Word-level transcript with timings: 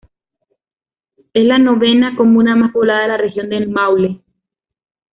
Es 1.31 1.45
la 1.45 1.59
novena 1.59 2.15
comuna 2.17 2.55
más 2.55 2.71
poblada 2.71 3.03
de 3.03 3.07
la 3.09 3.17
región 3.17 3.49
del 3.49 3.69
Maule. 3.69 4.19